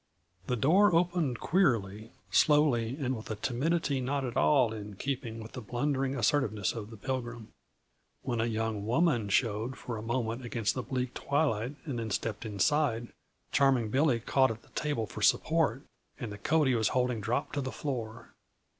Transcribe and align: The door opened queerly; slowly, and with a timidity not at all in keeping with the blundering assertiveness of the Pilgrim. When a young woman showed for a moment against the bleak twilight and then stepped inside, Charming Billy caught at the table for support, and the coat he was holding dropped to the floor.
The 0.47 0.55
door 0.55 0.95
opened 0.95 1.39
queerly; 1.39 2.11
slowly, 2.31 2.97
and 2.99 3.15
with 3.15 3.29
a 3.29 3.35
timidity 3.35 4.01
not 4.01 4.25
at 4.25 4.35
all 4.35 4.73
in 4.73 4.95
keeping 4.95 5.39
with 5.39 5.51
the 5.51 5.61
blundering 5.61 6.15
assertiveness 6.15 6.73
of 6.73 6.89
the 6.89 6.97
Pilgrim. 6.97 7.49
When 8.23 8.41
a 8.41 8.45
young 8.47 8.87
woman 8.87 9.29
showed 9.29 9.75
for 9.77 9.97
a 9.97 10.01
moment 10.01 10.43
against 10.43 10.73
the 10.73 10.81
bleak 10.81 11.13
twilight 11.13 11.75
and 11.85 11.99
then 11.99 12.09
stepped 12.09 12.47
inside, 12.47 13.09
Charming 13.51 13.91
Billy 13.91 14.19
caught 14.19 14.49
at 14.49 14.63
the 14.63 14.69
table 14.69 15.05
for 15.05 15.21
support, 15.21 15.83
and 16.19 16.31
the 16.31 16.39
coat 16.39 16.65
he 16.65 16.73
was 16.73 16.87
holding 16.97 17.21
dropped 17.21 17.53
to 17.53 17.61
the 17.61 17.71
floor. 17.71 18.33